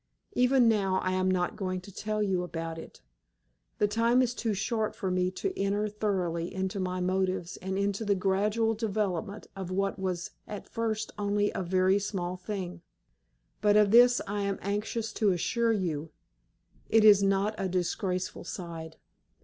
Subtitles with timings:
[0.33, 3.01] Even now I am not going to tell you about it.
[3.77, 8.03] The time is too short for me to enter thoroughly into my motives and into
[8.03, 12.81] the gradual development of what was at first only a very small thing.
[13.61, 16.09] But of this I am anxious to assure you,
[16.89, 18.97] it is not a disgraceful side!